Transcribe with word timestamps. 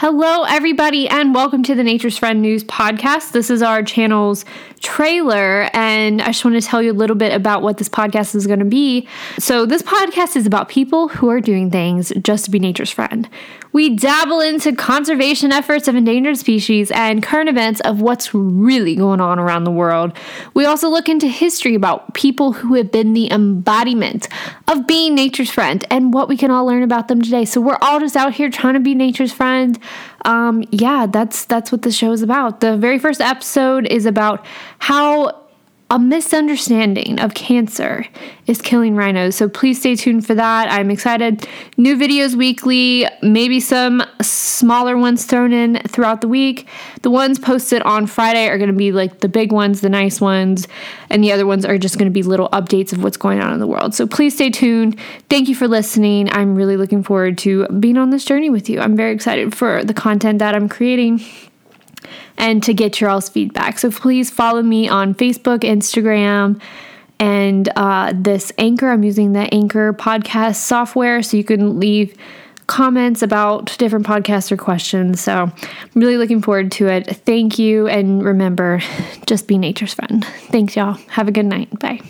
Hello, 0.00 0.44
everybody, 0.44 1.06
and 1.10 1.34
welcome 1.34 1.62
to 1.64 1.74
the 1.74 1.84
Nature's 1.84 2.16
Friend 2.16 2.40
News 2.40 2.64
Podcast. 2.64 3.32
This 3.32 3.50
is 3.50 3.60
our 3.60 3.82
channel's 3.82 4.46
trailer, 4.80 5.68
and 5.74 6.22
I 6.22 6.28
just 6.28 6.42
want 6.42 6.58
to 6.58 6.66
tell 6.66 6.82
you 6.82 6.92
a 6.92 6.94
little 6.94 7.16
bit 7.16 7.34
about 7.34 7.60
what 7.60 7.76
this 7.76 7.90
podcast 7.90 8.34
is 8.34 8.46
going 8.46 8.60
to 8.60 8.64
be. 8.64 9.06
So, 9.38 9.66
this 9.66 9.82
podcast 9.82 10.36
is 10.36 10.46
about 10.46 10.70
people 10.70 11.08
who 11.08 11.28
are 11.28 11.38
doing 11.38 11.70
things 11.70 12.14
just 12.22 12.46
to 12.46 12.50
be 12.50 12.58
nature's 12.58 12.90
friend. 12.90 13.28
We 13.72 13.94
dabble 13.94 14.40
into 14.40 14.74
conservation 14.74 15.52
efforts 15.52 15.86
of 15.86 15.94
endangered 15.94 16.38
species 16.38 16.90
and 16.92 17.22
current 17.22 17.50
events 17.50 17.80
of 17.80 18.00
what's 18.00 18.34
really 18.34 18.96
going 18.96 19.20
on 19.20 19.38
around 19.38 19.64
the 19.64 19.70
world. 19.70 20.16
We 20.54 20.64
also 20.64 20.88
look 20.88 21.10
into 21.10 21.28
history 21.28 21.74
about 21.74 22.14
people 22.14 22.52
who 22.52 22.74
have 22.74 22.90
been 22.90 23.12
the 23.12 23.30
embodiment 23.30 24.28
of 24.66 24.86
being 24.86 25.14
nature's 25.14 25.50
friend 25.50 25.84
and 25.90 26.14
what 26.14 26.26
we 26.26 26.38
can 26.38 26.50
all 26.50 26.64
learn 26.64 26.82
about 26.82 27.08
them 27.08 27.20
today. 27.20 27.44
So, 27.44 27.60
we're 27.60 27.78
all 27.82 28.00
just 28.00 28.16
out 28.16 28.32
here 28.32 28.48
trying 28.48 28.74
to 28.74 28.80
be 28.80 28.94
nature's 28.94 29.32
friend 29.32 29.78
um, 30.24 30.64
yeah, 30.70 31.06
that's 31.06 31.44
that's 31.44 31.72
what 31.72 31.82
the 31.82 31.90
show 31.90 32.12
is 32.12 32.22
about. 32.22 32.60
The 32.60 32.76
very 32.76 32.98
first 32.98 33.20
episode 33.20 33.86
is 33.86 34.06
about 34.06 34.44
how 34.78 35.39
a 35.90 35.98
misunderstanding 35.98 37.18
of 37.18 37.34
cancer 37.34 38.06
is 38.46 38.62
killing 38.62 38.94
rhinos. 38.94 39.34
So 39.34 39.48
please 39.48 39.80
stay 39.80 39.96
tuned 39.96 40.24
for 40.24 40.36
that. 40.36 40.70
I'm 40.70 40.88
excited. 40.88 41.48
New 41.76 41.96
videos 41.96 42.36
weekly, 42.36 43.06
maybe 43.22 43.58
some 43.58 44.00
smaller 44.22 44.96
ones 44.96 45.24
thrown 45.24 45.52
in 45.52 45.82
throughout 45.88 46.20
the 46.20 46.28
week. 46.28 46.68
The 47.02 47.10
ones 47.10 47.40
posted 47.40 47.82
on 47.82 48.06
Friday 48.06 48.46
are 48.46 48.56
going 48.56 48.70
to 48.70 48.76
be 48.76 48.92
like 48.92 49.18
the 49.18 49.28
big 49.28 49.50
ones, 49.50 49.80
the 49.80 49.88
nice 49.88 50.20
ones, 50.20 50.68
and 51.10 51.24
the 51.24 51.32
other 51.32 51.46
ones 51.46 51.64
are 51.64 51.76
just 51.76 51.98
going 51.98 52.08
to 52.08 52.14
be 52.14 52.22
little 52.22 52.48
updates 52.50 52.92
of 52.92 53.02
what's 53.02 53.16
going 53.16 53.40
on 53.40 53.52
in 53.52 53.58
the 53.58 53.66
world. 53.66 53.92
So 53.92 54.06
please 54.06 54.34
stay 54.34 54.50
tuned. 54.50 54.96
Thank 55.28 55.48
you 55.48 55.56
for 55.56 55.66
listening. 55.66 56.30
I'm 56.30 56.54
really 56.54 56.76
looking 56.76 57.02
forward 57.02 57.36
to 57.38 57.66
being 57.66 57.98
on 57.98 58.10
this 58.10 58.24
journey 58.24 58.48
with 58.48 58.70
you. 58.70 58.78
I'm 58.78 58.94
very 58.94 59.12
excited 59.12 59.56
for 59.56 59.82
the 59.82 59.94
content 59.94 60.38
that 60.38 60.54
I'm 60.54 60.68
creating 60.68 61.20
and 62.36 62.62
to 62.62 62.74
get 62.74 63.00
your 63.00 63.10
all's 63.10 63.28
feedback. 63.28 63.78
So 63.78 63.90
please 63.90 64.30
follow 64.30 64.62
me 64.62 64.88
on 64.88 65.14
Facebook, 65.14 65.60
Instagram, 65.60 66.60
and 67.18 67.68
uh, 67.76 68.12
this 68.14 68.52
Anchor. 68.58 68.90
I'm 68.90 69.04
using 69.04 69.32
the 69.32 69.52
Anchor 69.54 69.92
podcast 69.92 70.56
software 70.56 71.22
so 71.22 71.36
you 71.36 71.44
can 71.44 71.78
leave 71.78 72.16
comments 72.66 73.20
about 73.20 73.76
different 73.78 74.06
podcasts 74.06 74.52
or 74.52 74.56
questions. 74.56 75.20
So 75.20 75.32
I'm 75.32 75.90
really 75.94 76.16
looking 76.16 76.40
forward 76.40 76.70
to 76.72 76.86
it. 76.86 77.16
Thank 77.26 77.58
you. 77.58 77.88
And 77.88 78.24
remember, 78.24 78.80
just 79.26 79.48
be 79.48 79.58
nature's 79.58 79.92
friend. 79.92 80.24
Thanks, 80.24 80.76
y'all. 80.76 80.94
Have 81.08 81.28
a 81.28 81.32
good 81.32 81.46
night. 81.46 81.78
Bye. 81.78 82.00